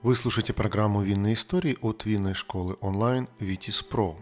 Вы 0.00 0.14
слушаете 0.14 0.52
программу 0.52 1.02
«Винные 1.02 1.34
истории» 1.34 1.76
от 1.80 2.04
винной 2.04 2.34
школы 2.34 2.76
онлайн 2.80 3.26
«Витис 3.40 3.82
Про». 3.82 4.16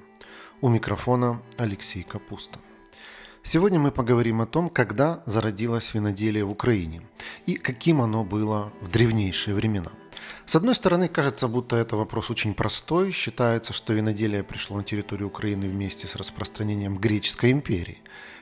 У 0.63 0.71
микрофона 0.71 1.43
Алексей 1.59 2.03
Капуста. 2.03 2.59
Сегодня 3.43 3.79
мы 3.79 3.91
поговорим 3.91 4.41
о 4.41 4.47
том, 4.47 4.71
когда 4.71 5.23
зародилось 5.27 5.93
виноделие 5.93 6.45
в 6.45 6.51
Украине 6.51 7.03
и 7.44 7.57
каким 7.57 8.01
оно 8.01 8.25
было 8.25 8.72
в 8.81 8.90
древнейшие 8.90 9.54
времена. 9.54 9.93
С 10.47 10.57
одной 10.57 10.75
стороны, 10.75 11.08
кажется, 11.08 11.47
будто 11.47 11.77
это 11.77 11.99
вопрос 11.99 12.31
очень 12.31 12.54
простой. 12.54 13.13
Считается, 13.13 13.74
что 13.74 13.93
виноделие 13.93 14.45
пришло 14.45 14.79
на 14.79 14.83
территорию 14.83 15.29
Украины 15.29 15.69
вместе 15.69 16.09
с 16.09 16.16
распространением 16.16 16.97
греческой 16.97 17.52
империи, 17.52 17.98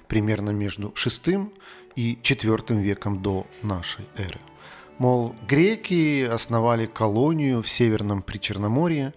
примерно 0.07 0.51
между 0.51 0.91
VI 0.91 1.53
и 1.97 2.17
IV 2.23 2.81
веком 2.81 3.21
до 3.23 3.45
нашей 3.65 4.05
эры– 4.19 4.39
Мол, 4.99 5.35
греки 5.49 6.23
основали 6.23 6.87
колонию 6.87 7.63
в 7.63 7.69
Северном 7.69 8.23
Причерноморье 8.23 9.13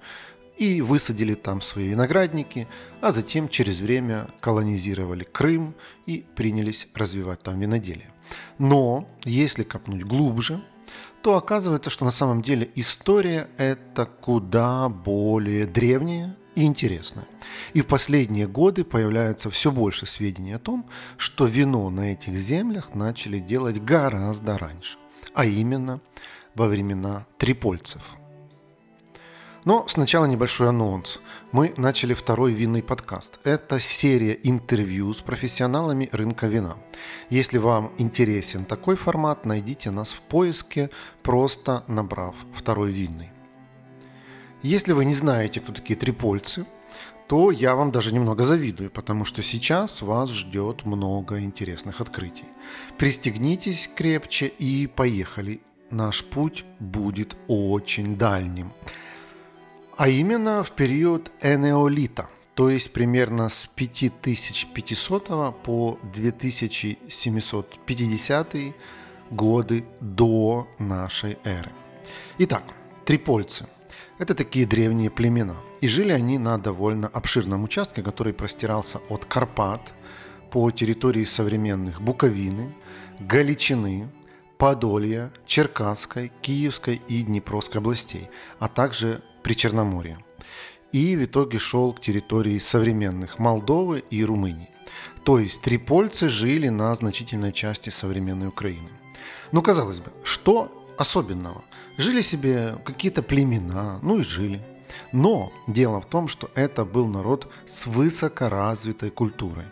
и 0.57 0.81
высадили 0.81 1.35
там 1.35 1.61
свои 1.61 1.89
виноградники, 1.89 2.67
а 2.99 3.11
затем 3.11 3.47
через 3.47 3.79
время 3.79 4.27
колонизировали 4.39 5.23
Крым 5.23 5.75
и 6.07 6.25
принялись 6.35 6.87
развивать 6.95 7.43
там 7.43 7.59
виноделие. 7.59 8.11
Но 8.57 9.07
если 9.23 9.63
копнуть 9.63 10.03
глубже, 10.03 10.63
то 11.21 11.35
оказывается, 11.35 11.91
что 11.91 12.05
на 12.05 12.11
самом 12.11 12.41
деле 12.41 12.69
история 12.73 13.47
это 13.57 14.05
куда 14.05 14.89
более 14.89 15.67
древняя 15.67 16.35
и 16.55 16.65
интересная. 16.65 17.27
И 17.73 17.81
в 17.81 17.85
последние 17.85 18.47
годы 18.47 18.83
появляется 18.83 19.51
все 19.51 19.71
больше 19.71 20.07
сведений 20.07 20.53
о 20.53 20.59
том, 20.59 20.89
что 21.17 21.45
вино 21.45 21.91
на 21.91 22.13
этих 22.13 22.35
землях 22.35 22.95
начали 22.95 23.37
делать 23.37 23.83
гораздо 23.83 24.57
раньше 24.57 24.97
а 25.37 25.45
именно 25.45 26.01
во 26.55 26.67
времена 26.67 27.27
трипольцев. 27.37 28.01
Но 29.65 29.85
сначала 29.87 30.25
небольшой 30.25 30.69
анонс. 30.69 31.19
Мы 31.51 31.75
начали 31.77 32.15
второй 32.15 32.53
винный 32.53 32.81
подкаст. 32.81 33.39
Это 33.43 33.77
серия 33.77 34.39
интервью 34.41 35.13
с 35.13 35.21
профессионалами 35.21 36.09
рынка 36.11 36.47
вина. 36.47 36.77
Если 37.29 37.59
вам 37.59 37.91
интересен 37.99 38.65
такой 38.65 38.95
формат, 38.95 39.45
найдите 39.45 39.91
нас 39.91 40.11
в 40.11 40.21
поиске, 40.21 40.89
просто 41.21 41.83
набрав 41.87 42.33
второй 42.55 42.91
винный. 42.91 43.29
Если 44.63 44.91
вы 44.91 45.05
не 45.05 45.13
знаете, 45.13 45.59
кто 45.59 45.71
такие 45.71 45.99
трипольцы, 45.99 46.65
то 47.27 47.51
я 47.51 47.75
вам 47.75 47.91
даже 47.91 48.11
немного 48.13 48.43
завидую, 48.43 48.89
потому 48.89 49.25
что 49.25 49.43
сейчас 49.43 50.01
вас 50.01 50.31
ждет 50.31 50.85
много 50.85 51.41
интересных 51.41 52.01
открытий. 52.01 52.47
Пристегнитесь 52.97 53.87
крепче 53.93 54.47
и 54.47 54.87
поехали. 54.87 55.61
Наш 55.91 56.23
путь 56.23 56.65
будет 56.79 57.37
очень 57.47 58.17
дальним. 58.17 58.73
А 59.97 60.09
именно 60.09 60.63
в 60.63 60.71
период 60.71 61.31
энеолита, 61.41 62.29
то 62.55 62.69
есть 62.69 62.93
примерно 62.93 63.49
с 63.49 63.67
5500 63.67 65.27
по 65.63 65.99
2750 66.13 68.55
годы 69.31 69.83
до 69.99 70.67
нашей 70.79 71.37
эры. 71.43 71.71
Итак, 72.37 72.63
трипольцы– 73.05 73.67
это 74.17 74.35
такие 74.35 74.65
древние 74.65 75.09
племена. 75.09 75.57
И 75.81 75.87
жили 75.87 76.11
они 76.11 76.37
на 76.37 76.57
довольно 76.57 77.07
обширном 77.07 77.63
участке, 77.63 78.01
который 78.01 78.33
простирался 78.33 78.99
от 79.09 79.25
Карпат 79.25 79.93
по 80.51 80.71
территории 80.71 81.23
современных 81.23 82.01
Буковины, 82.01 82.73
Галичины, 83.19 84.09
Подолья, 84.57 85.31
Черкасской, 85.45 86.31
Киевской 86.41 87.01
и 87.07 87.21
Днепровской 87.21 87.79
областей, 87.79 88.29
а 88.59 88.67
также 88.67 89.21
Причерноморья. 89.43 90.19
И 90.91 91.15
в 91.15 91.25
итоге 91.25 91.59
шел 91.59 91.93
к 91.93 91.99
территории 91.99 92.59
современных 92.59 93.39
Молдовы 93.39 94.03
и 94.09 94.23
Румынии. 94.23 94.69
То 95.23 95.39
есть 95.39 95.61
трипольцы 95.61 96.29
жили 96.29 96.69
на 96.69 96.95
значительной 96.95 97.51
части 97.51 97.89
современной 97.89 98.47
Украины. 98.47 98.89
Ну, 99.51 99.61
казалось 99.61 99.99
бы, 99.99 100.11
что 100.23 100.86
особенного. 100.97 101.63
Жили 101.97 102.21
себе 102.21 102.77
какие-то 102.85 103.23
племена, 103.23 103.99
ну 104.01 104.19
и 104.19 104.23
жили. 104.23 104.61
Но 105.11 105.51
дело 105.67 106.01
в 106.01 106.05
том, 106.05 106.27
что 106.27 106.49
это 106.55 106.85
был 106.85 107.07
народ 107.07 107.51
с 107.65 107.87
высокоразвитой 107.87 109.09
культурой. 109.09 109.65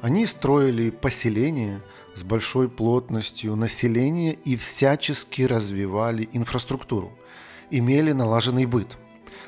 Они 0.00 0.26
строили 0.26 0.90
поселения 0.90 1.80
с 2.14 2.22
большой 2.22 2.68
плотностью 2.68 3.54
населения 3.56 4.32
и 4.32 4.56
всячески 4.56 5.42
развивали 5.42 6.28
инфраструктуру, 6.32 7.12
имели 7.70 8.12
налаженный 8.12 8.66
быт. 8.66 8.96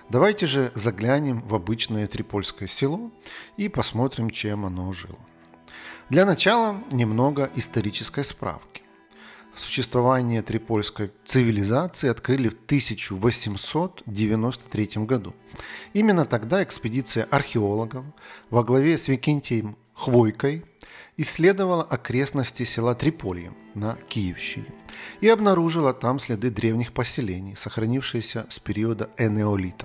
Давайте 0.09 0.47
же 0.47 0.73
заглянем 0.75 1.41
в 1.43 1.55
обычное 1.55 2.07
Трипольское 2.07 2.69
село 2.69 3.11
и 3.57 3.69
посмотрим, 3.69 4.31
чем 4.31 4.67
оно 4.67 4.93
жило. 4.93 5.19
Для 6.11 6.27
начала 6.27 6.77
немного 6.91 7.49
исторической 7.55 8.25
справки. 8.25 8.82
Существование 9.55 10.43
трипольской 10.43 11.11
цивилизации 11.27 12.09
открыли 12.09 12.49
в 12.49 12.55
1893 12.55 15.05
году. 15.05 15.35
Именно 15.93 16.25
тогда 16.25 16.63
экспедиция 16.63 17.25
археологов 17.25 18.07
во 18.49 18.65
главе 18.65 18.97
с 18.97 19.09
Викентием 19.09 19.77
Хвойкой 19.93 20.65
исследовала 21.19 21.83
окрестности 21.83 22.65
села 22.65 22.95
Триполье 22.95 23.53
на 23.75 23.99
Киевщине 24.09 24.73
и 25.21 25.29
обнаружила 25.29 25.93
там 25.93 26.19
следы 26.19 26.49
древних 26.51 26.93
поселений, 26.93 27.55
сохранившиеся 27.55 28.47
с 28.49 28.59
периода 28.59 29.11
энеолита. 29.19 29.85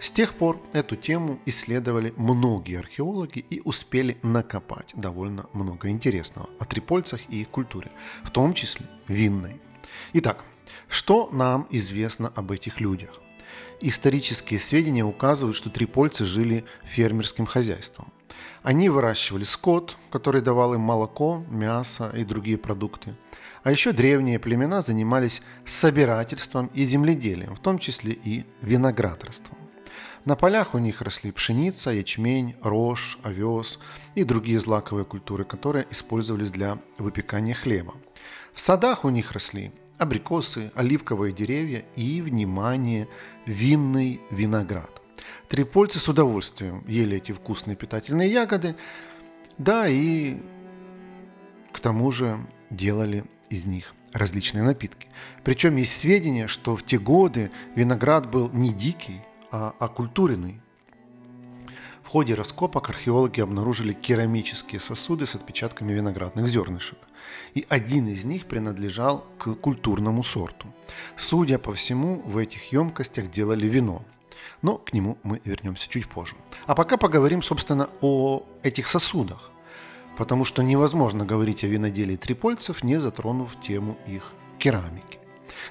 С 0.00 0.10
тех 0.10 0.34
пор 0.34 0.60
эту 0.72 0.96
тему 0.96 1.40
исследовали 1.46 2.12
многие 2.16 2.78
археологи 2.78 3.44
и 3.48 3.60
успели 3.64 4.18
накопать 4.22 4.92
довольно 4.94 5.46
много 5.52 5.88
интересного 5.88 6.48
о 6.58 6.64
трипольцах 6.64 7.20
и 7.28 7.42
их 7.42 7.48
культуре, 7.48 7.90
в 8.22 8.30
том 8.30 8.54
числе 8.54 8.86
винной. 9.08 9.60
Итак, 10.12 10.44
что 10.88 11.28
нам 11.32 11.66
известно 11.70 12.32
об 12.34 12.52
этих 12.52 12.80
людях? 12.80 13.20
Исторические 13.80 14.60
сведения 14.60 15.04
указывают, 15.04 15.56
что 15.56 15.70
трипольцы 15.70 16.24
жили 16.24 16.64
фермерским 16.84 17.46
хозяйством. 17.46 18.12
Они 18.62 18.88
выращивали 18.88 19.44
скот, 19.44 19.96
который 20.10 20.40
давал 20.40 20.74
им 20.74 20.80
молоко, 20.80 21.44
мясо 21.50 22.10
и 22.14 22.24
другие 22.24 22.56
продукты. 22.56 23.14
А 23.64 23.72
еще 23.72 23.92
древние 23.92 24.38
племена 24.38 24.82
занимались 24.82 25.40
собирательством 25.64 26.70
и 26.74 26.84
земледелием, 26.84 27.56
в 27.56 27.60
том 27.60 27.78
числе 27.78 28.12
и 28.12 28.44
виноградарством. 28.60 29.56
На 30.26 30.36
полях 30.36 30.74
у 30.74 30.78
них 30.78 31.00
росли 31.00 31.32
пшеница, 31.32 31.90
ячмень, 31.90 32.56
рожь, 32.62 33.18
овес 33.22 33.78
и 34.14 34.24
другие 34.24 34.60
злаковые 34.60 35.06
культуры, 35.06 35.44
которые 35.44 35.86
использовались 35.90 36.50
для 36.50 36.78
выпекания 36.98 37.54
хлеба. 37.54 37.94
В 38.52 38.60
садах 38.60 39.06
у 39.06 39.08
них 39.08 39.32
росли 39.32 39.72
абрикосы, 39.96 40.70
оливковые 40.74 41.32
деревья 41.32 41.84
и, 41.96 42.20
внимание, 42.20 43.08
винный 43.46 44.20
виноград. 44.30 45.00
Трипольцы 45.48 45.98
с 45.98 46.08
удовольствием 46.08 46.84
ели 46.86 47.16
эти 47.16 47.32
вкусные 47.32 47.76
питательные 47.76 48.30
ягоды, 48.30 48.76
да 49.56 49.88
и 49.88 50.38
к 51.72 51.80
тому 51.80 52.12
же 52.12 52.38
делали 52.70 53.24
из 53.54 53.66
них 53.66 53.94
различные 54.12 54.62
напитки. 54.62 55.08
Причем 55.42 55.76
есть 55.76 55.96
сведения, 55.98 56.46
что 56.46 56.76
в 56.76 56.84
те 56.84 56.98
годы 56.98 57.50
виноград 57.74 58.30
был 58.30 58.50
не 58.52 58.72
дикий, 58.72 59.20
а 59.50 59.74
оккультуренный. 59.78 60.60
В 62.02 62.08
ходе 62.08 62.34
раскопок 62.34 62.90
археологи 62.90 63.40
обнаружили 63.40 63.92
керамические 63.92 64.80
сосуды 64.80 65.26
с 65.26 65.34
отпечатками 65.34 65.92
виноградных 65.92 66.48
зернышек. 66.48 66.98
И 67.54 67.64
один 67.68 68.08
из 68.08 68.24
них 68.24 68.46
принадлежал 68.46 69.24
к 69.38 69.54
культурному 69.54 70.22
сорту. 70.22 70.68
Судя 71.16 71.58
по 71.58 71.72
всему, 71.72 72.20
в 72.26 72.36
этих 72.36 72.72
емкостях 72.72 73.30
делали 73.30 73.66
вино. 73.66 74.02
Но 74.60 74.76
к 74.76 74.92
нему 74.92 75.18
мы 75.22 75.40
вернемся 75.44 75.88
чуть 75.88 76.08
позже. 76.08 76.36
А 76.66 76.74
пока 76.74 76.96
поговорим, 76.96 77.42
собственно, 77.42 77.88
о 78.00 78.44
этих 78.62 78.86
сосудах. 78.86 79.50
Потому 80.16 80.44
что 80.44 80.62
невозможно 80.62 81.24
говорить 81.24 81.64
о 81.64 81.68
виноделии 81.68 82.16
трипольцев, 82.16 82.84
не 82.84 82.98
затронув 82.98 83.60
тему 83.60 83.96
их 84.06 84.32
керамики. 84.58 85.18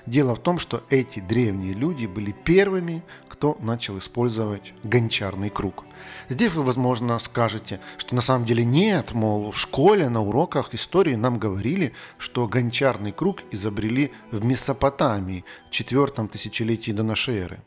Дело 0.05 0.35
в 0.35 0.39
том, 0.39 0.57
что 0.57 0.83
эти 0.89 1.19
древние 1.19 1.73
люди 1.73 2.05
были 2.05 2.31
первыми, 2.31 3.03
кто 3.29 3.57
начал 3.59 3.97
использовать 3.99 4.73
гончарный 4.83 5.49
круг. 5.49 5.85
Здесь 6.29 6.51
вы, 6.53 6.63
возможно, 6.63 7.17
скажете, 7.19 7.79
что 7.97 8.15
на 8.15 8.21
самом 8.21 8.45
деле 8.45 8.65
нет, 8.65 9.13
мол, 9.13 9.51
в 9.51 9.57
школе 9.57 10.09
на 10.09 10.21
уроках 10.21 10.73
истории 10.73 11.15
нам 11.15 11.39
говорили, 11.39 11.93
что 12.17 12.47
гончарный 12.47 13.11
круг 13.11 13.39
изобрели 13.51 14.11
в 14.31 14.43
Месопотамии 14.43 15.45
в 15.67 15.71
четвертом 15.71 16.27
тысячелетии 16.27 16.91
до 16.91 17.03
нашей 17.03 17.37
эры. 17.37 17.59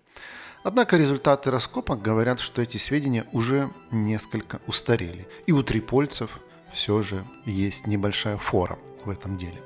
Однако 0.62 0.96
результаты 0.96 1.50
раскопок 1.50 2.02
говорят, 2.02 2.40
что 2.40 2.60
эти 2.60 2.76
сведения 2.76 3.24
уже 3.32 3.70
несколько 3.92 4.60
устарели. 4.66 5.28
И 5.46 5.52
у 5.52 5.62
трипольцев 5.62 6.40
все 6.72 7.02
же 7.02 7.24
есть 7.44 7.86
небольшая 7.86 8.36
фора 8.36 8.78
в 9.04 9.10
этом 9.10 9.36
деле. 9.36 9.60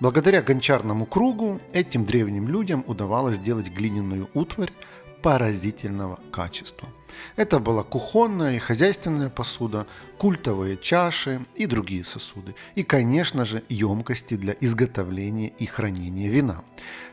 Благодаря 0.00 0.42
гончарному 0.42 1.06
кругу 1.06 1.60
этим 1.72 2.04
древним 2.04 2.48
людям 2.48 2.84
удавалось 2.86 3.36
сделать 3.36 3.70
глиняную 3.70 4.28
утварь 4.34 4.72
поразительного 5.22 6.20
качества. 6.30 6.90
Это 7.36 7.58
была 7.58 7.82
кухонная 7.82 8.56
и 8.56 8.58
хозяйственная 8.58 9.30
посуда, 9.30 9.86
культовые 10.18 10.76
чаши 10.76 11.46
и 11.54 11.64
другие 11.64 12.04
сосуды. 12.04 12.54
И, 12.74 12.82
конечно 12.82 13.46
же, 13.46 13.62
емкости 13.70 14.34
для 14.34 14.54
изготовления 14.60 15.48
и 15.48 15.64
хранения 15.64 16.28
вина. 16.28 16.62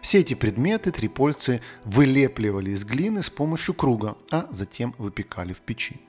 Все 0.01 0.19
эти 0.19 0.33
предметы 0.33 0.91
трипольцы 0.91 1.61
вылепливали 1.85 2.71
из 2.71 2.83
глины 2.83 3.23
с 3.23 3.29
помощью 3.29 3.73
круга, 3.73 4.17
а 4.29 4.47
затем 4.51 4.93
выпекали 4.97 5.53
в 5.53 5.61
печи. 5.61 6.01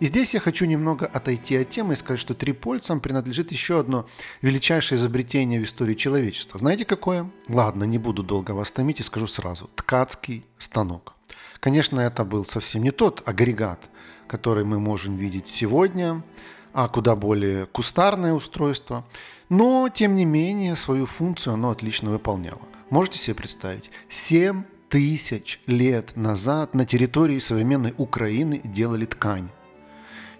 И 0.00 0.06
здесь 0.06 0.32
я 0.32 0.40
хочу 0.40 0.64
немного 0.64 1.06
отойти 1.06 1.56
от 1.56 1.68
темы 1.68 1.92
и 1.92 1.96
сказать, 1.96 2.20
что 2.20 2.34
трипольцам 2.34 3.00
принадлежит 3.00 3.52
еще 3.52 3.80
одно 3.80 4.06
величайшее 4.40 4.98
изобретение 4.98 5.60
в 5.60 5.64
истории 5.64 5.94
человечества. 5.94 6.58
Знаете 6.58 6.86
какое? 6.86 7.30
Ладно, 7.48 7.84
не 7.84 7.98
буду 7.98 8.22
долго 8.22 8.52
вас 8.52 8.70
томить 8.70 9.00
и 9.00 9.02
скажу 9.02 9.26
сразу. 9.26 9.68
Ткацкий 9.76 10.46
станок. 10.58 11.14
Конечно, 11.60 12.00
это 12.00 12.24
был 12.24 12.46
совсем 12.46 12.82
не 12.82 12.90
тот 12.90 13.22
агрегат, 13.26 13.90
который 14.26 14.64
мы 14.64 14.80
можем 14.80 15.16
видеть 15.16 15.48
сегодня, 15.48 16.22
а 16.72 16.88
куда 16.88 17.14
более 17.14 17.66
кустарное 17.66 18.32
устройство. 18.32 19.04
Но, 19.50 19.90
тем 19.90 20.16
не 20.16 20.24
менее, 20.24 20.76
свою 20.76 21.04
функцию 21.04 21.54
оно 21.54 21.70
отлично 21.70 22.10
выполняло. 22.10 22.62
Можете 22.88 23.18
себе 23.18 23.34
представить? 23.34 23.90
7 24.08 24.64
тысяч 24.90 25.60
лет 25.66 26.16
назад 26.16 26.74
на 26.74 26.84
территории 26.84 27.38
современной 27.38 27.94
Украины 27.96 28.60
делали 28.64 29.06
ткань. 29.06 29.48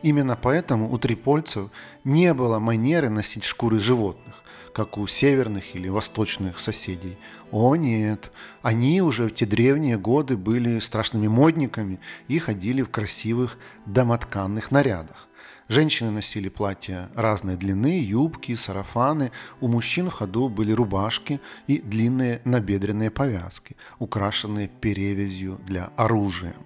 Именно 0.02 0.36
поэтому 0.36 0.92
у 0.92 0.98
трипольцев 0.98 1.70
не 2.02 2.34
было 2.34 2.58
манеры 2.58 3.10
носить 3.10 3.44
шкуры 3.44 3.78
животных, 3.78 4.42
как 4.74 4.98
у 4.98 5.06
северных 5.06 5.76
или 5.76 5.88
восточных 5.88 6.58
соседей. 6.58 7.16
О 7.52 7.76
нет, 7.76 8.32
они 8.62 9.00
уже 9.02 9.28
в 9.28 9.34
те 9.34 9.46
древние 9.46 9.98
годы 9.98 10.36
были 10.36 10.80
страшными 10.80 11.28
модниками 11.28 12.00
и 12.26 12.38
ходили 12.40 12.82
в 12.82 12.90
красивых 12.90 13.56
домотканных 13.86 14.72
нарядах. 14.72 15.28
Женщины 15.70 16.10
носили 16.10 16.48
платья 16.48 17.08
разной 17.14 17.54
длины, 17.54 18.00
юбки, 18.00 18.56
сарафаны. 18.56 19.30
У 19.60 19.68
мужчин 19.68 20.10
в 20.10 20.12
ходу 20.12 20.48
были 20.48 20.72
рубашки 20.72 21.40
и 21.68 21.78
длинные 21.78 22.40
набедренные 22.44 23.12
повязки, 23.12 23.76
украшенные 24.00 24.66
перевязью 24.66 25.60
для 25.64 25.90
оружия. 25.96 26.56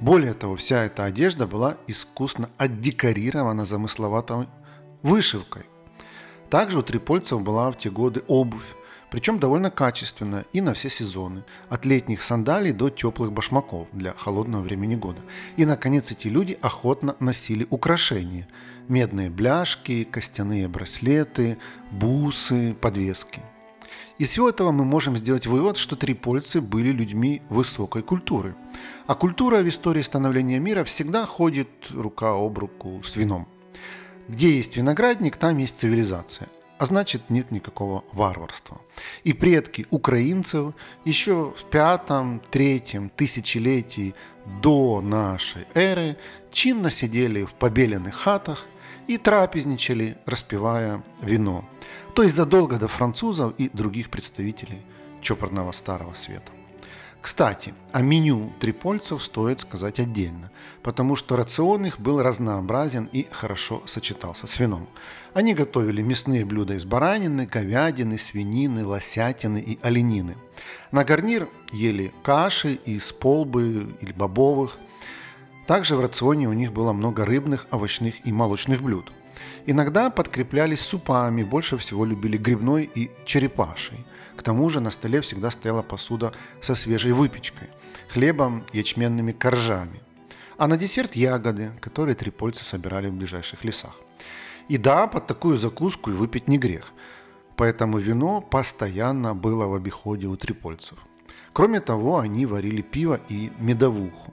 Более 0.00 0.32
того, 0.32 0.56
вся 0.56 0.84
эта 0.84 1.04
одежда 1.04 1.46
была 1.46 1.76
искусно 1.86 2.48
отдекорирована 2.56 3.66
замысловатой 3.66 4.48
вышивкой. 5.02 5.66
Также 6.48 6.78
у 6.78 6.82
трипольцев 6.82 7.42
была 7.42 7.70
в 7.70 7.76
те 7.76 7.90
годы 7.90 8.22
обувь, 8.26 8.74
причем 9.10 9.38
довольно 9.38 9.70
качественная 9.70 10.44
и 10.52 10.60
на 10.60 10.74
все 10.74 10.90
сезоны, 10.90 11.44
от 11.68 11.84
летних 11.84 12.22
сандалий 12.22 12.72
до 12.72 12.90
теплых 12.90 13.32
башмаков 13.32 13.88
для 13.92 14.12
холодного 14.14 14.62
времени 14.62 14.96
года. 14.96 15.20
И, 15.56 15.64
наконец, 15.64 16.10
эти 16.10 16.28
люди 16.28 16.58
охотно 16.60 17.16
носили 17.20 17.66
украшения– 17.70 18.48
медные 18.88 19.30
бляшки, 19.30 20.04
костяные 20.04 20.68
браслеты, 20.68 21.58
бусы, 21.90 22.74
подвески. 22.80 23.40
Из 24.18 24.30
всего 24.30 24.48
этого 24.48 24.72
мы 24.72 24.84
можем 24.84 25.16
сделать 25.18 25.46
вывод, 25.46 25.76
что 25.76 25.94
трипольцы 25.94 26.60
были 26.60 26.90
людьми 26.90 27.42
высокой 27.50 28.02
культуры. 28.02 28.54
А 29.06 29.14
культура 29.14 29.58
в 29.58 29.68
истории 29.68 30.02
становления 30.02 30.58
мира 30.58 30.84
всегда 30.84 31.26
ходит 31.26 31.68
рука 31.90 32.30
об 32.30 32.56
руку 32.58 33.02
с 33.04 33.16
вином. 33.16 33.46
Где 34.28 34.56
есть 34.56 34.76
виноградник, 34.76 35.36
там 35.36 35.58
есть 35.58 35.78
цивилизация 35.78 36.48
а 36.78 36.86
значит 36.86 37.30
нет 37.30 37.50
никакого 37.50 38.04
варварства. 38.12 38.80
И 39.24 39.32
предки 39.32 39.86
украинцев 39.90 40.74
еще 41.04 41.52
в 41.56 41.64
пятом, 41.64 42.42
третьем 42.50 43.08
тысячелетии 43.08 44.14
до 44.62 45.00
нашей 45.00 45.66
эры 45.74 46.16
чинно 46.50 46.90
сидели 46.90 47.44
в 47.44 47.54
побеленных 47.54 48.14
хатах 48.14 48.66
и 49.06 49.18
трапезничали, 49.18 50.16
распивая 50.26 51.02
вино. 51.22 51.64
То 52.14 52.22
есть 52.22 52.34
задолго 52.34 52.78
до 52.78 52.88
французов 52.88 53.54
и 53.58 53.68
других 53.68 54.10
представителей 54.10 54.82
чопорного 55.20 55.72
старого 55.72 56.14
света. 56.14 56.55
Кстати, 57.20 57.74
о 57.92 58.02
меню 58.02 58.52
трипольцев 58.60 59.22
стоит 59.22 59.60
сказать 59.60 59.98
отдельно, 59.98 60.50
потому 60.82 61.16
что 61.16 61.34
рацион 61.36 61.86
их 61.86 61.98
был 61.98 62.22
разнообразен 62.22 63.08
и 63.12 63.26
хорошо 63.30 63.82
сочетался 63.84 64.46
с 64.46 64.60
вином. 64.60 64.86
Они 65.34 65.52
готовили 65.52 66.02
мясные 66.02 66.44
блюда 66.44 66.74
из 66.74 66.84
баранины, 66.84 67.46
говядины, 67.46 68.16
свинины, 68.16 68.86
лосятины 68.86 69.58
и 69.58 69.78
оленины. 69.82 70.36
На 70.92 71.04
гарнир 71.04 71.48
ели 71.72 72.14
каши 72.22 72.74
из 72.84 73.12
полбы 73.12 73.96
или 74.00 74.12
бобовых. 74.12 74.78
Также 75.66 75.96
в 75.96 76.00
рационе 76.00 76.48
у 76.48 76.52
них 76.52 76.72
было 76.72 76.92
много 76.92 77.26
рыбных, 77.26 77.66
овощных 77.72 78.24
и 78.24 78.32
молочных 78.32 78.82
блюд. 78.82 79.12
Иногда 79.66 80.10
подкреплялись 80.10 80.80
супами, 80.80 81.42
больше 81.42 81.76
всего 81.76 82.04
любили 82.04 82.36
грибной 82.36 82.90
и 82.94 83.10
черепашей– 83.24 84.04
к 84.36 84.42
тому 84.42 84.68
же 84.70 84.80
на 84.80 84.90
столе 84.90 85.20
всегда 85.20 85.50
стояла 85.50 85.82
посуда 85.82 86.32
со 86.60 86.74
свежей 86.74 87.12
выпечкой, 87.12 87.68
хлебом, 88.08 88.64
ячменными 88.72 89.32
коржами. 89.32 90.02
А 90.58 90.68
на 90.68 90.76
десерт 90.76 91.16
ягоды, 91.16 91.70
которые 91.80 92.14
трипольцы 92.14 92.64
собирали 92.64 93.08
в 93.08 93.14
ближайших 93.14 93.64
лесах. 93.64 93.94
И 94.68 94.78
да, 94.78 95.06
под 95.06 95.26
такую 95.26 95.56
закуску 95.56 96.10
и 96.10 96.14
выпить 96.14 96.48
не 96.48 96.58
грех. 96.58 96.92
Поэтому 97.56 97.98
вино 97.98 98.40
постоянно 98.40 99.34
было 99.34 99.66
в 99.66 99.74
обиходе 99.74 100.26
у 100.26 100.36
трипольцев. 100.36 100.98
Кроме 101.52 101.80
того, 101.80 102.18
они 102.18 102.46
варили 102.46 102.82
пиво 102.82 103.18
и 103.28 103.50
медовуху. 103.58 104.32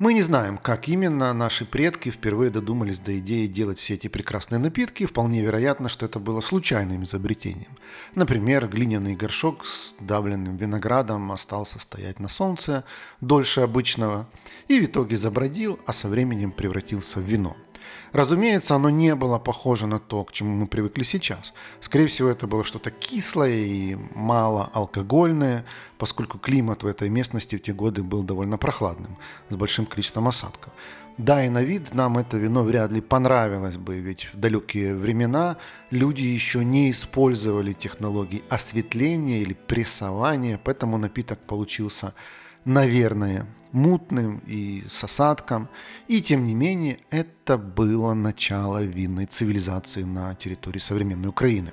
Мы 0.00 0.14
не 0.14 0.22
знаем, 0.22 0.56
как 0.56 0.88
именно 0.88 1.30
наши 1.34 1.66
предки 1.66 2.08
впервые 2.08 2.50
додумались 2.50 3.00
до 3.00 3.18
идеи 3.18 3.46
делать 3.46 3.78
все 3.78 3.94
эти 3.94 4.08
прекрасные 4.08 4.58
напитки. 4.58 5.04
Вполне 5.04 5.42
вероятно, 5.42 5.90
что 5.90 6.06
это 6.06 6.18
было 6.18 6.40
случайным 6.40 7.02
изобретением. 7.02 7.76
Например, 8.14 8.66
глиняный 8.66 9.14
горшок 9.14 9.66
с 9.66 9.94
давленным 10.00 10.56
виноградом 10.56 11.30
остался 11.30 11.78
стоять 11.78 12.18
на 12.18 12.30
солнце 12.30 12.84
дольше 13.20 13.60
обычного 13.60 14.26
и 14.68 14.80
в 14.80 14.86
итоге 14.86 15.18
забродил, 15.18 15.78
а 15.84 15.92
со 15.92 16.08
временем 16.08 16.50
превратился 16.52 17.20
в 17.20 17.24
вино– 17.24 17.54
Разумеется, 18.12 18.74
оно 18.74 18.90
не 18.90 19.14
было 19.14 19.38
похоже 19.38 19.86
на 19.86 19.98
то, 19.98 20.24
к 20.24 20.32
чему 20.32 20.54
мы 20.54 20.66
привыкли 20.66 21.02
сейчас. 21.02 21.52
Скорее 21.80 22.06
всего, 22.06 22.28
это 22.28 22.46
было 22.46 22.64
что-то 22.64 22.90
кислое 22.90 23.56
и 23.56 23.96
мало 24.14 24.70
алкогольное, 24.72 25.64
поскольку 25.98 26.38
климат 26.38 26.82
в 26.82 26.86
этой 26.86 27.08
местности 27.08 27.56
в 27.56 27.62
те 27.62 27.72
годы 27.72 28.02
был 28.02 28.22
довольно 28.22 28.58
прохладным, 28.58 29.16
с 29.48 29.56
большим 29.56 29.86
количеством 29.86 30.28
осадков. 30.28 30.72
Да, 31.18 31.44
и 31.44 31.50
на 31.50 31.62
вид 31.62 31.92
нам 31.94 32.16
это 32.16 32.38
вино 32.38 32.62
вряд 32.62 32.92
ли 32.92 33.02
понравилось 33.02 33.76
бы, 33.76 33.98
ведь 33.98 34.30
в 34.32 34.40
далекие 34.40 34.94
времена 34.94 35.58
люди 35.90 36.22
еще 36.22 36.64
не 36.64 36.90
использовали 36.90 37.74
технологии 37.74 38.42
осветления 38.48 39.42
или 39.42 39.52
прессования, 39.52 40.58
поэтому 40.64 40.96
напиток 40.96 41.38
получился 41.40 42.14
наверное, 42.64 43.46
мутным 43.72 44.42
и 44.46 44.84
с 44.88 45.04
осадком. 45.04 45.68
И 46.08 46.20
тем 46.20 46.44
не 46.44 46.54
менее, 46.54 46.98
это 47.10 47.58
было 47.58 48.14
начало 48.14 48.82
винной 48.82 49.26
цивилизации 49.26 50.02
на 50.02 50.34
территории 50.34 50.78
современной 50.78 51.28
Украины. 51.28 51.72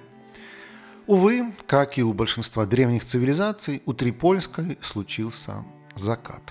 Увы, 1.08 1.54
как 1.68 1.98
и 1.98 2.04
у 2.04 2.14
большинства 2.14 2.66
древних 2.66 3.06
цивилизаций, 3.06 3.82
у 3.86 3.94
Трипольской 3.94 4.78
случился 4.82 5.64
закат. 5.96 6.42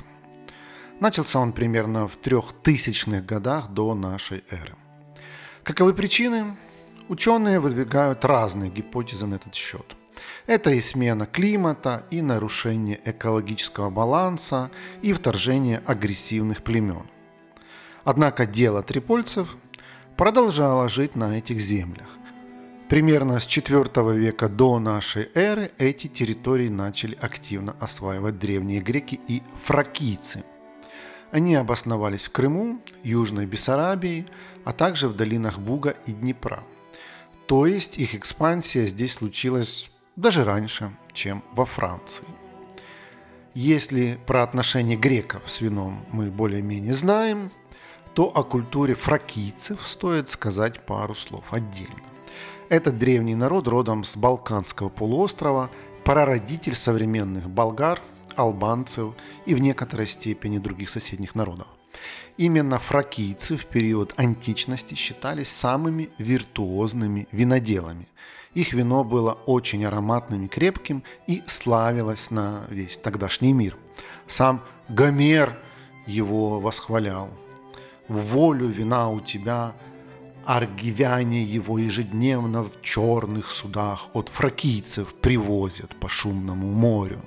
Начался 0.99 1.41
он 1.41 1.53
примерно 1.53 2.09
в 2.09 2.17
трехтысячных 2.17 3.27
годах 3.27 3.69
до 3.69 3.95
нашей 3.95 4.45
эры. 4.51 4.75
Каковы 5.63 5.93
причины? 5.93 6.57
Ученые 7.09 7.61
выдвигают 7.61 8.25
разные 8.25 8.71
гипотезы 8.71 9.27
на 9.27 9.35
этот 9.35 9.55
счет– 9.55 9.97
это 10.47 10.71
и 10.71 10.81
смена 10.81 11.27
климата, 11.27 12.07
и 12.11 12.23
нарушение 12.23 13.01
экологического 13.05 13.91
баланса, 13.91 14.71
и 15.03 15.13
вторжение 15.13 15.83
агрессивных 15.87 16.63
племен. 16.63 17.07
Однако 18.05 18.47
дело 18.47 18.83
трипольцев 18.83 19.57
продолжала 20.17 20.89
жить 20.89 21.17
на 21.17 21.39
этих 21.39 21.61
землях. 21.61 22.07
Примерно 22.89 23.41
с 23.41 23.47
IV 23.47 24.17
века 24.17 24.49
до 24.49 24.79
нашей 24.79 25.29
эры 25.35 25.73
эти 25.79 26.07
территории 26.07 26.69
начали 26.69 27.19
активно 27.21 27.75
осваивать 27.81 28.39
древние 28.39 28.81
греки 28.81 29.19
и 29.27 29.43
фракийцы. 29.61 30.45
Они 31.33 31.57
обосновались 31.57 32.23
в 32.23 32.31
Крыму, 32.31 32.81
Южной 33.03 33.47
Бессарабии, 33.47 34.27
а 34.65 34.73
также 34.73 35.09
в 35.09 35.17
долинах 35.17 35.59
Буга 35.59 35.97
и 36.07 36.13
Днепра. 36.13 36.63
То 37.49 37.67
есть 37.67 37.99
их 37.99 38.15
экспансия 38.15 38.87
здесь 38.87 39.15
случилась 39.15 39.91
даже 40.17 40.45
раньше, 40.45 40.97
чем 41.13 41.45
во 41.53 41.65
Франции. 41.65 42.25
Если 43.55 44.19
про 44.27 44.43
отношения 44.43 44.97
греков 44.97 45.43
с 45.47 45.61
вином 45.61 46.05
мы 46.11 46.31
более-менее 46.31 46.93
знаем, 46.93 47.51
то 48.15 48.25
о 48.25 48.43
культуре 48.43 48.95
фракийцев 48.95 49.87
стоит 49.87 50.29
сказать 50.29 50.85
пару 50.85 51.15
слов 51.15 51.45
отдельно. 51.51 52.03
Этот 52.69 52.99
древний 52.99 53.35
народ 53.35 53.69
родом 53.69 54.05
с 54.05 54.17
Балканского 54.17 54.89
полуострова, 54.89 55.71
прародитель 56.05 56.75
современных 56.75 57.49
болгар, 57.49 58.03
албанцев 58.35 59.15
и 59.45 59.55
в 59.55 59.61
некоторой 59.61 60.07
степени 60.07 60.59
других 60.59 60.91
соседних 60.91 61.35
народов. 61.35 61.69
Именно 62.37 62.79
фракийцы 62.79 63.57
в 63.57 63.67
период 63.67 64.15
античности 64.17 64.95
считались 64.95 65.49
самыми 65.49 66.11
виртуозными 66.19 67.29
виноделами– 67.33 68.09
их 68.57 68.73
вино 68.73 69.05
было 69.05 69.33
очень 69.45 69.85
ароматным 69.85 70.47
и 70.47 70.49
крепким 70.49 71.03
и 71.27 71.43
славилось 71.47 72.31
на 72.31 72.65
весь 72.71 72.97
тогдашний 72.97 73.53
мир. 73.53 73.77
Сам 74.27 74.63
Гомер 74.89 75.59
его 76.07 76.59
восхвалял. 76.59 77.29
В 78.09 78.19
волю 78.19 78.69
вина 78.69 79.11
у 79.11 79.21
тебя, 79.21 79.75
аргивяне 80.47 81.43
его 81.43 81.77
ежедневно 81.79 82.63
в 82.63 82.81
черных 82.81 83.51
судах 83.51 84.09
от 84.15 84.31
фракийцев 84.31 85.13
привозят 85.13 85.95
по 86.01 86.09
шумному 86.09 86.69
морю. 86.69 87.21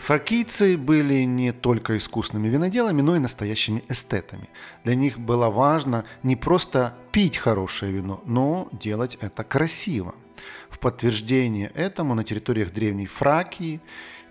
Фракийцы 0.00 0.78
были 0.78 1.24
не 1.24 1.52
только 1.52 1.98
искусными 1.98 2.48
виноделами, 2.48 3.02
но 3.02 3.16
и 3.16 3.18
настоящими 3.18 3.84
эстетами. 3.88 4.48
Для 4.82 4.94
них 4.94 5.18
было 5.18 5.50
важно 5.50 6.04
не 6.22 6.36
просто 6.36 6.94
пить 7.12 7.36
хорошее 7.36 7.92
вино, 7.92 8.22
но 8.24 8.68
делать 8.72 9.18
это 9.20 9.44
красиво. 9.44 10.14
В 10.70 10.78
подтверждение 10.78 11.70
этому 11.74 12.14
на 12.14 12.24
территориях 12.24 12.72
древней 12.72 13.06
Фракии 13.06 13.82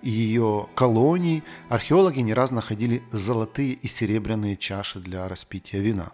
и 0.01 0.09
ее 0.09 0.67
колоний 0.73 1.43
археологи 1.69 2.21
не 2.21 2.33
раз 2.33 2.49
находили 2.49 3.03
золотые 3.11 3.73
и 3.73 3.87
серебряные 3.87 4.57
чаши 4.57 4.99
для 4.99 5.29
распития 5.29 5.81
вина. 5.81 6.13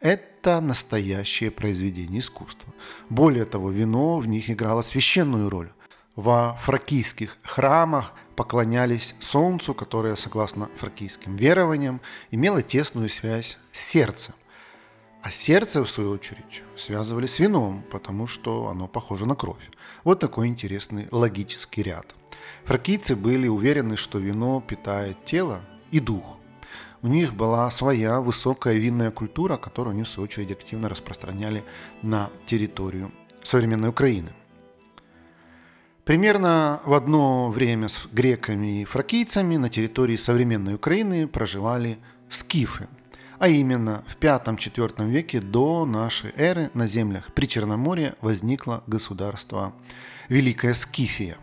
Это 0.00 0.60
настоящее 0.62 1.50
произведение 1.50 2.20
искусства. 2.20 2.72
Более 3.10 3.44
того, 3.44 3.70
вино 3.70 4.18
в 4.18 4.26
них 4.26 4.48
играло 4.48 4.80
священную 4.80 5.50
роль. 5.50 5.70
Во 6.16 6.54
фракийских 6.60 7.38
храмах 7.42 8.12
поклонялись 8.36 9.16
солнцу, 9.18 9.74
которое, 9.74 10.14
согласно 10.14 10.68
фракийским 10.76 11.34
верованиям, 11.34 12.00
имело 12.30 12.62
тесную 12.62 13.08
связь 13.08 13.58
с 13.72 13.80
сердцем. 13.80 14.34
А 15.22 15.32
сердце, 15.32 15.82
в 15.82 15.90
свою 15.90 16.10
очередь, 16.10 16.62
связывали 16.76 17.26
с 17.26 17.40
вином, 17.40 17.82
потому 17.90 18.28
что 18.28 18.68
оно 18.68 18.86
похоже 18.86 19.26
на 19.26 19.34
кровь. 19.34 19.70
Вот 20.04 20.20
такой 20.20 20.46
интересный 20.46 21.08
логический 21.10 21.82
ряд. 21.82 22.14
Фракийцы 22.64 23.16
были 23.16 23.48
уверены, 23.48 23.96
что 23.96 24.18
вино 24.18 24.60
питает 24.60 25.24
тело 25.24 25.62
и 25.90 25.98
дух. 25.98 26.38
У 27.02 27.08
них 27.08 27.34
была 27.34 27.68
своя 27.70 28.20
высокая 28.20 28.74
винная 28.74 29.10
культура, 29.10 29.56
которую 29.56 29.94
они, 29.94 30.04
в 30.04 30.08
свою 30.08 30.24
очередь, 30.26 30.52
активно 30.52 30.88
распространяли 30.88 31.64
на 32.02 32.30
территорию 32.46 33.10
современной 33.42 33.88
Украины– 33.88 34.32
Примерно 36.04 36.82
в 36.84 36.92
одно 36.92 37.50
время 37.50 37.88
с 37.88 38.06
греками 38.12 38.82
и 38.82 38.84
фракийцами 38.84 39.56
на 39.56 39.70
территории 39.70 40.16
современной 40.16 40.74
Украины 40.74 41.26
проживали 41.26 41.96
скифы, 42.28 42.88
а 43.38 43.48
именно 43.48 44.04
в 44.06 44.22
V-IV 44.22 45.08
веке 45.08 45.40
до 45.40 45.86
нашей 45.86 46.32
эры 46.36 46.70
на 46.74 46.86
землях 46.86 47.32
Причерноморья 47.32 48.16
возникло 48.20 48.84
государство 48.86 49.72
Великая 50.28 50.74
Скифия. 50.74 51.38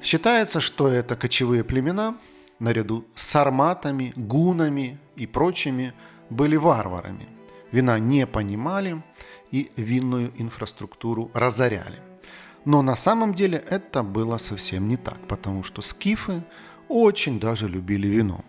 Считается, 0.00 0.60
что 0.60 0.86
это 0.86 1.16
кочевые 1.16 1.64
племена, 1.64 2.16
наряду 2.60 3.04
с 3.16 3.22
сарматами, 3.22 4.12
гунами 4.14 5.00
и 5.16 5.26
прочими, 5.26 5.92
были 6.30 6.54
варварами. 6.54 7.28
Вина 7.72 7.98
не 7.98 8.28
понимали 8.28 9.02
и 9.50 9.72
винную 9.74 10.32
инфраструктуру 10.36 11.32
разоряли. 11.34 11.98
Но 12.66 12.82
на 12.82 12.96
самом 12.96 13.32
деле 13.32 13.58
это 13.58 14.02
было 14.02 14.38
совсем 14.38 14.88
не 14.88 14.96
так, 14.96 15.18
потому 15.28 15.62
что 15.62 15.82
скифы 15.82 16.42
очень 16.88 17.38
даже 17.38 17.68
любили 17.68 18.08
вино. 18.08 18.40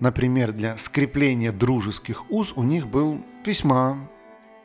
Например, 0.00 0.50
для 0.52 0.76
скрепления 0.76 1.52
дружеских 1.52 2.28
уз 2.30 2.52
у 2.56 2.64
них 2.64 2.88
был 2.88 3.24
весьма 3.46 4.10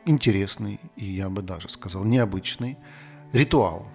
интересный 0.06 0.80
и, 0.96 1.04
я 1.04 1.28
бы 1.28 1.40
даже 1.40 1.68
сказал, 1.68 2.04
необычный 2.04 2.76
ритуал. 3.32 3.86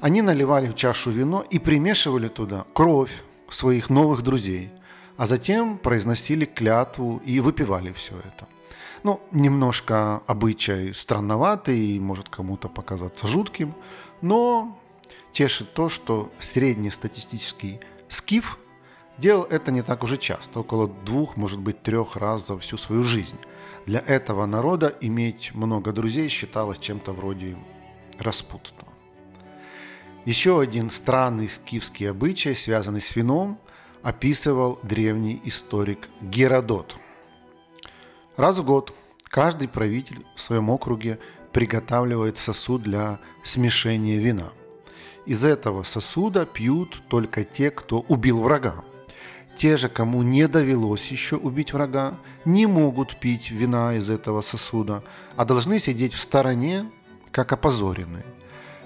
Они 0.00 0.22
наливали 0.22 0.68
в 0.68 0.76
чашу 0.76 1.10
вино 1.10 1.44
и 1.50 1.58
примешивали 1.58 2.28
туда 2.28 2.64
кровь 2.74 3.24
своих 3.50 3.90
новых 3.90 4.22
друзей, 4.22 4.70
а 5.16 5.26
затем 5.26 5.78
произносили 5.78 6.44
клятву 6.44 7.20
и 7.26 7.40
выпивали 7.40 7.92
все 7.92 8.16
это. 8.18 8.46
Ну, 9.02 9.20
немножко 9.32 10.22
обычай 10.28 10.92
странноватый 10.94 11.76
и 11.76 11.98
может 11.98 12.28
кому-то 12.28 12.68
показаться 12.68 13.26
жутким, 13.26 13.74
но 14.22 14.78
тешит 15.32 15.74
то, 15.74 15.88
что 15.88 16.30
среднестатистический 16.38 17.80
скиф 18.08 18.58
делал 19.18 19.44
это 19.44 19.70
не 19.70 19.82
так 19.82 20.02
уже 20.02 20.16
часто, 20.16 20.60
около 20.60 20.88
двух, 20.88 21.36
может 21.36 21.60
быть, 21.60 21.82
трех 21.82 22.16
раз 22.16 22.46
за 22.46 22.58
всю 22.58 22.78
свою 22.78 23.02
жизнь. 23.02 23.38
Для 23.86 24.00
этого 24.00 24.46
народа 24.46 24.96
иметь 25.00 25.54
много 25.54 25.92
друзей 25.92 26.28
считалось 26.28 26.78
чем-то 26.78 27.12
вроде 27.12 27.56
распутства. 28.18 28.88
Еще 30.24 30.60
один 30.60 30.88
странный 30.90 31.48
скифский 31.48 32.08
обычай, 32.08 32.54
связанный 32.54 33.00
с 33.00 33.16
вином, 33.16 33.58
описывал 34.02 34.78
древний 34.82 35.40
историк 35.44 36.08
Геродот. 36.20 36.96
Раз 38.36 38.58
в 38.58 38.64
год 38.64 38.94
каждый 39.24 39.66
правитель 39.66 40.24
в 40.36 40.40
своем 40.40 40.70
округе 40.70 41.18
приготавливает 41.52 42.36
сосуд 42.36 42.82
для 42.82 43.18
смешения 43.42 44.18
вина. 44.18 44.52
Из 45.26 45.44
этого 45.44 45.84
сосуда 45.84 46.46
пьют 46.46 47.02
только 47.08 47.44
те, 47.44 47.70
кто 47.70 48.00
убил 48.00 48.40
врага. 48.40 48.84
Те 49.56 49.76
же, 49.76 49.88
кому 49.88 50.22
не 50.22 50.48
довелось 50.48 51.08
еще 51.08 51.36
убить 51.36 51.72
врага, 51.72 52.18
не 52.44 52.66
могут 52.66 53.20
пить 53.20 53.50
вина 53.50 53.94
из 53.94 54.10
этого 54.10 54.40
сосуда, 54.40 55.04
а 55.36 55.44
должны 55.44 55.78
сидеть 55.78 56.14
в 56.14 56.20
стороне, 56.20 56.90
как 57.30 57.52
опозоренные. 57.52 58.24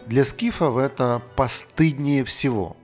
Для 0.07 0.25
скифов 0.25 0.77
это 0.77 1.23
постыднее 1.37 2.25
всего. 2.25 2.77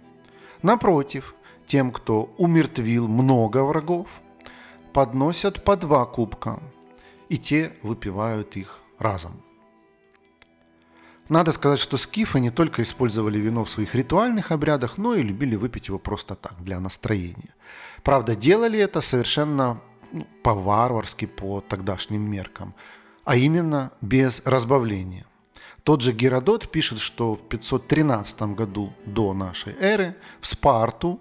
Напротив, 0.62 1.34
тем, 1.66 1.92
кто 1.92 2.32
умертвил 2.38 3.08
много 3.08 3.62
врагов, 3.64 4.06
подносят 4.92 5.64
по 5.64 5.76
два 5.76 6.04
кубка, 6.04 6.60
и 7.28 7.38
те 7.38 7.72
выпивают 7.82 8.56
их 8.56 8.80
разом. 8.98 9.42
Надо 11.32 11.52
сказать, 11.52 11.78
что 11.78 11.96
скифы 11.96 12.40
не 12.40 12.50
только 12.50 12.82
использовали 12.82 13.38
вино 13.38 13.64
в 13.64 13.70
своих 13.70 13.94
ритуальных 13.94 14.52
обрядах, 14.52 14.98
но 14.98 15.14
и 15.14 15.22
любили 15.22 15.56
выпить 15.56 15.88
его 15.88 15.98
просто 15.98 16.34
так, 16.34 16.62
для 16.62 16.78
настроения. 16.78 17.54
Правда, 18.02 18.36
делали 18.36 18.78
это 18.78 19.00
совершенно 19.00 19.80
ну, 20.12 20.26
по-варварски, 20.42 21.24
по 21.24 21.62
тогдашним 21.62 22.30
меркам, 22.30 22.74
а 23.24 23.36
именно 23.36 23.92
без 24.02 24.42
разбавления. 24.44 25.24
Тот 25.84 26.02
же 26.02 26.12
Геродот 26.12 26.70
пишет, 26.70 27.00
что 27.00 27.34
в 27.34 27.48
513 27.48 28.42
году 28.54 28.92
до 29.06 29.32
нашей 29.32 29.74
эры 29.80 30.14
в 30.42 30.46
Спарту 30.46 31.18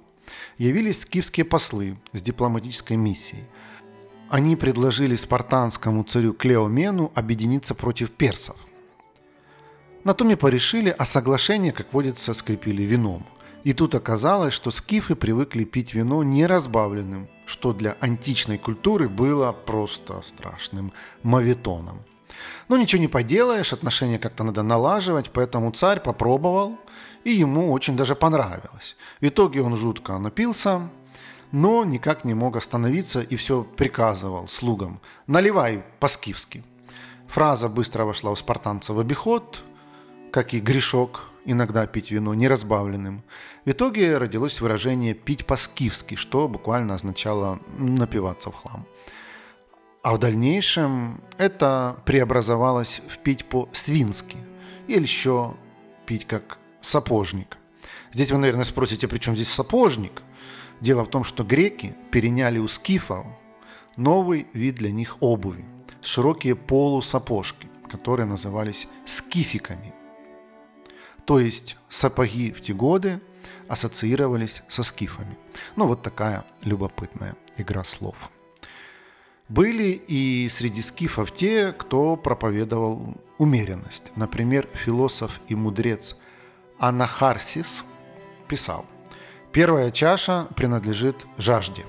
явились 0.58 1.04
скифские 1.04 1.46
послы 1.46 1.98
с 2.12 2.22
дипломатической 2.22 2.98
миссией. 2.98 3.46
Они 4.30 4.58
предложили 4.58 5.16
спартанскому 5.16 6.04
царю 6.04 6.34
Клеомену 6.34 7.14
объединиться 7.16 7.74
против 7.76 8.12
персов– 8.12 8.58
на 10.04 10.14
то 10.14 10.26
мы 10.26 10.36
порешили, 10.36 10.94
а 10.98 11.06
соглашение, 11.06 11.72
как 11.72 11.94
водится, 11.94 12.34
скрепили 12.34 12.84
вином. 12.84 13.26
И 13.64 13.74
тут 13.74 13.94
оказалось, 13.94 14.54
что 14.54 14.72
скифы 14.72 15.16
привыкли 15.16 15.66
пить 15.66 15.94
вино 15.94 16.24
неразбавленным, 16.24 17.28
что 17.46 17.74
для 17.74 17.96
античной 18.00 18.58
культуры 18.58 19.08
было 19.08 19.52
просто 19.52 20.22
страшным 20.26 20.94
мавитоном. 21.22 22.02
Но 22.68 22.78
ничего 22.78 23.02
не 23.02 23.08
поделаешь, 23.08 23.74
отношения 23.74 24.18
как-то 24.18 24.44
надо 24.44 24.64
налаживать, 24.64 25.30
поэтому 25.32 25.72
царь 25.72 26.00
попробовал, 26.00 26.80
и 27.24 27.32
ему 27.32 27.72
очень 27.72 27.96
даже 27.96 28.16
понравилось. 28.16 28.96
В 29.20 29.28
итоге 29.28 29.62
он 29.62 29.76
жутко 29.76 30.18
напился, 30.18 30.90
но 31.52 31.84
никак 31.84 32.26
не 32.26 32.34
мог 32.34 32.56
остановиться 32.56 33.22
и 33.22 33.36
все 33.36 33.64
приказывал 33.64 34.48
слугам 34.48 35.00
«наливай 35.28 35.84
по-скифски». 36.00 36.64
Фраза 37.28 37.70
быстро 37.70 38.06
вошла 38.06 38.32
у 38.32 38.36
спартанцев 38.36 38.96
в 38.96 39.00
обиход, 39.00 39.64
как 40.32 40.54
и 40.54 40.60
грешок 40.60 41.32
иногда 41.46 41.86
пить 41.88 42.12
вино 42.12 42.34
неразбавленным. 42.34 43.24
В 43.66 43.72
итоге 43.72 44.18
родилось 44.18 44.62
выражение 44.62 45.14
«пить 45.14 45.46
по-скифски», 45.46 46.16
что 46.16 46.48
буквально 46.48 46.96
означало 46.96 47.60
напиваться 47.78 48.52
в 48.52 48.56
хлам. 48.56 48.86
А 50.04 50.16
в 50.16 50.20
дальнейшем 50.20 51.22
это 51.38 51.98
преобразовалось 52.06 53.02
в 53.08 53.20
пить 53.20 53.46
по-свински 53.46 54.38
или 54.88 55.04
еще 55.04 55.56
пить 56.06 56.26
как 56.26 56.58
сапожник. 56.82 57.58
Здесь 58.12 58.32
вы, 58.32 58.40
наверное, 58.40 58.64
спросите, 58.64 59.08
при 59.08 59.20
чем 59.20 59.36
здесь 59.36 59.50
сапожник? 59.50 60.24
Дело 60.80 61.04
в 61.04 61.10
том, 61.10 61.24
что 61.24 61.44
греки 61.44 61.96
переняли 62.12 62.58
у 62.58 62.68
скифов 62.68 63.26
новый 63.96 64.48
вид 64.54 64.76
для 64.76 64.92
них 64.92 65.18
обуви– 65.22 65.66
широкие 66.02 66.56
полусапожки, 66.56 67.70
которые 67.88 68.26
назывались 68.26 68.88
скификами. 69.06 69.94
То 71.26 71.40
есть 71.40 71.78
сапоги 71.90 72.52
в 72.52 72.62
те 72.62 72.74
годы 72.74 73.22
ассоциировались 73.68 74.64
со 74.68 74.84
скифами. 74.84 75.38
Ну 75.76 75.88
вот 75.88 76.02
такая 76.02 76.44
любопытная 76.64 77.36
игра 77.58 77.84
слов. 77.84 78.16
Были 79.48 80.02
и 80.08 80.48
среди 80.50 80.82
скифов 80.82 81.34
те, 81.34 81.74
кто 81.74 82.16
проповедовал 82.16 83.18
умеренность. 83.38 84.12
Например, 84.16 84.68
философ 84.74 85.42
и 85.50 85.56
мудрец 85.56 86.16
Анахарсис 86.80 87.84
писал, 88.48 88.86
«Первая 89.52 89.92
чаша 89.92 90.48
принадлежит 90.56 91.26
жажде, 91.38 91.86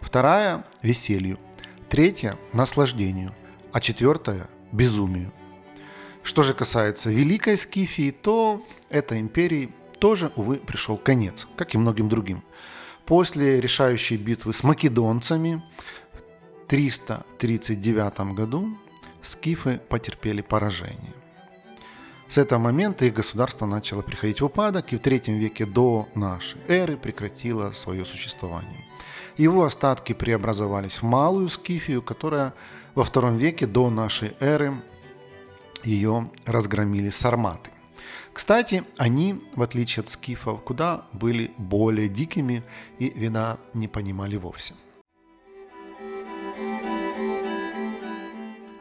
вторая– 0.00 0.66
веселью, 0.82 1.38
третья– 1.88 2.36
наслаждению, 2.52 3.34
а 3.72 3.80
четвертая– 3.80 4.46
безумию». 4.72 5.32
Что 6.26 6.42
же 6.42 6.54
касается 6.54 7.08
Великой 7.08 7.56
Скифии, 7.56 8.10
то 8.10 8.60
этой 8.90 9.20
империи 9.20 9.70
тоже, 10.00 10.32
увы, 10.34 10.56
пришел 10.56 10.96
конец, 10.96 11.46
как 11.56 11.72
и 11.72 11.78
многим 11.78 12.08
другим. 12.08 12.42
После 13.04 13.60
решающей 13.60 14.16
битвы 14.16 14.52
с 14.52 14.64
македонцами 14.64 15.62
339 16.66 18.34
году 18.34 18.76
скифы 19.22 19.80
потерпели 19.88 20.40
поражение. 20.40 21.14
С 22.26 22.38
этого 22.38 22.58
момента 22.58 23.04
их 23.04 23.14
государство 23.14 23.64
начало 23.64 24.02
приходить 24.02 24.40
в 24.40 24.46
упадок 24.46 24.92
и 24.92 24.96
в 24.96 25.00
третьем 25.00 25.38
веке 25.38 25.64
до 25.64 26.08
нашей 26.16 26.60
эры 26.66 26.96
прекратило 26.96 27.70
свое 27.70 28.04
существование. 28.04 28.84
Его 29.36 29.64
остатки 29.64 30.12
преобразовались 30.12 31.02
в 31.02 31.04
Малую 31.04 31.48
Скифию, 31.48 32.02
которая 32.02 32.52
во 32.96 33.04
втором 33.04 33.36
веке 33.36 33.68
до 33.68 33.90
нашей 33.90 34.32
эры 34.40 34.82
ее 35.84 36.30
разгромили 36.44 37.10
сарматы. 37.10 37.70
Кстати, 38.32 38.84
они, 38.98 39.42
в 39.54 39.62
отличие 39.62 40.02
от 40.02 40.10
скифов, 40.10 40.62
куда 40.62 41.06
были 41.12 41.52
более 41.56 42.08
дикими 42.08 42.62
и 42.98 43.10
вина 43.10 43.58
не 43.72 43.88
понимали 43.88 44.36
вовсе. 44.36 44.74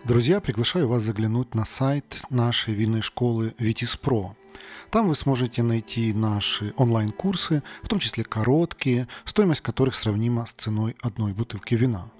Друзья, 0.03 0.39
приглашаю 0.39 0.87
вас 0.87 1.01
заглянуть 1.01 1.55
на 1.55 1.65
сайт 1.65 2.21
нашей 2.29 2.73
винной 2.75 3.01
школы 3.01 3.55
Pro. 3.57 4.35
Там 4.91 5.07
вы 5.07 5.15
сможете 5.15 5.63
найти 5.63 6.13
наши 6.13 6.73
онлайн-курсы, 6.77 7.63
в 7.81 7.87
том 7.87 7.99
числе 7.99 8.23
короткие, 8.23 9.07
стоимость 9.23 9.61
которых 9.61 9.95
сравнима 9.95 10.45
с 10.45 10.53
ценой 10.53 10.95
одной 11.01 11.33
бутылки 11.33 11.73
вина. 11.75 12.11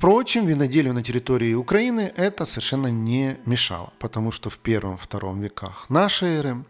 Впрочем, 0.00 0.46
виноделию 0.46 0.94
на 0.94 1.02
территории 1.02 1.52
Украины 1.52 2.10
это 2.16 2.46
совершенно 2.46 2.86
не 2.86 3.36
мешало, 3.44 3.92
потому 3.98 4.32
что 4.32 4.48
в 4.48 4.56
первом-втором 4.56 5.42
веках 5.42 5.90
нашей 5.90 6.36
эры 6.38 6.64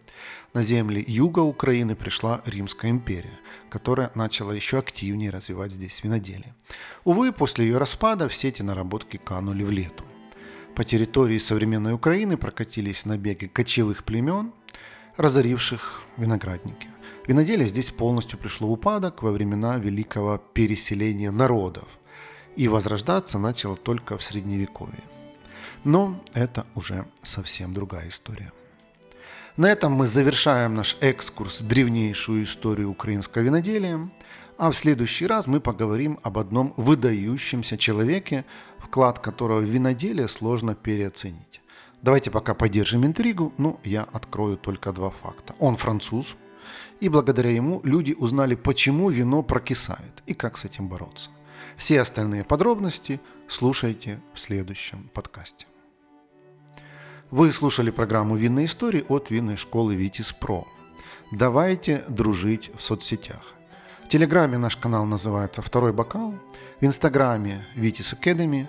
на 0.53 0.64
земли 0.64 1.05
юга 1.07 1.38
Украины 1.38 1.95
пришла 1.95 2.43
Римская 2.45 2.90
империя, 2.90 3.38
которая 3.69 4.11
начала 4.16 4.51
еще 4.51 4.79
активнее 4.79 5.31
развивать 5.31 5.71
здесь 5.71 6.03
виноделие. 6.03 6.57
Увы, 7.05 7.31
после 7.31 7.66
ее 7.66 7.79
распада 7.79 8.29
все 8.29 8.49
эти 8.49 8.62
наработки 8.62 9.16
канули 9.16 9.62
в 9.62 9.71
лету. 9.71 10.03
По 10.75 10.83
территории 10.83 11.38
современной 11.38 11.93
Украины 11.93 12.37
прокатились 12.37 13.07
набеги 13.07 13.47
кочевых 13.47 14.03
племен, 14.03 14.53
разоривших 15.16 16.03
виноградники. 16.16 16.88
Виноделие 17.29 17.69
здесь 17.69 17.90
полностью 17.90 18.40
пришло 18.40 18.66
в 18.66 18.73
упадок 18.73 19.23
во 19.23 19.31
времена 19.31 19.77
великого 19.77 20.38
переселения 20.53 21.31
народов 21.31 21.87
и 22.56 22.68
возрождаться 22.68 23.38
начало 23.38 23.76
только 23.76 24.18
в 24.18 24.22
Средневековье. 24.22 25.02
Но 25.84 26.20
это 26.34 26.66
уже 26.74 27.06
совсем 27.22 27.74
другая 27.74 28.08
история. 28.08 28.52
На 29.56 29.66
этом 29.70 29.92
мы 29.92 30.06
завершаем 30.06 30.74
наш 30.74 30.96
экскурс 31.00 31.60
в 31.60 31.66
древнейшую 31.66 32.44
историю 32.44 32.90
украинского 32.90 33.42
виноделия– 33.42 34.10
а 34.60 34.70
в 34.70 34.76
следующий 34.76 35.26
раз 35.26 35.46
мы 35.46 35.58
поговорим 35.58 36.18
об 36.22 36.36
одном 36.36 36.74
выдающемся 36.76 37.78
человеке, 37.78 38.44
вклад 38.78 39.18
которого 39.18 39.60
в 39.60 39.64
виноделие 39.64 40.28
сложно 40.28 40.74
переоценить. 40.74 41.62
Давайте 42.02 42.30
пока 42.30 42.52
поддержим 42.52 43.06
интригу, 43.06 43.54
но 43.56 43.80
я 43.84 44.02
открою 44.02 44.58
только 44.58 44.92
два 44.92 45.08
факта. 45.08 45.54
Он 45.60 45.78
француз, 45.78 46.36
и 47.00 47.08
благодаря 47.08 47.48
ему 47.48 47.80
люди 47.84 48.12
узнали, 48.12 48.54
почему 48.54 49.08
вино 49.08 49.42
прокисает 49.42 50.22
и 50.26 50.34
как 50.34 50.58
с 50.58 50.66
этим 50.66 50.88
бороться. 50.88 51.30
Все 51.81 52.03
остальные 52.03 52.45
подробности 52.45 53.23
слушайте 53.49 54.21
в 54.35 54.38
следующем 54.38 55.09
подкасте. 55.14 55.64
Вы 57.31 57.51
слушали 57.51 57.90
программу 57.90 58.37
«Винные 58.37 58.66
истории» 58.66 59.03
от 59.09 59.31
винной 59.31 59.57
школы 59.57 59.95
«Витис 59.95 60.35
Про». 60.35 60.69
Давайте 61.33 62.05
дружить 62.07 62.71
в 62.77 62.83
соцсетях. 62.83 63.55
Телеграме 64.11 64.59
наш 64.59 64.77
канал 64.77 65.07
называется 65.07 65.62
«Второй 65.62 65.95
бокал», 65.95 66.35
в 66.81 66.85
Инстаграме 66.85 67.66
«Витис 67.75 68.12
Academy», 68.12 68.66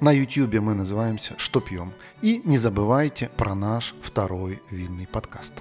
на 0.00 0.12
Ютьюбе 0.12 0.60
мы 0.60 0.74
называемся 0.74 1.34
«Что 1.36 1.60
пьем». 1.60 1.92
И 2.22 2.42
не 2.44 2.58
забывайте 2.58 3.28
про 3.36 3.56
наш 3.56 3.92
второй 4.00 4.62
винный 4.70 5.08
подкаст. 5.08 5.54